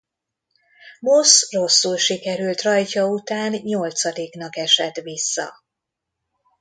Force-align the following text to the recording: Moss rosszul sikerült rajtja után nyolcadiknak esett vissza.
Moss 0.99 1.51
rosszul 1.51 1.97
sikerült 1.97 2.61
rajtja 2.61 3.05
után 3.05 3.51
nyolcadiknak 3.51 4.55
esett 4.57 4.95
vissza. 4.95 5.53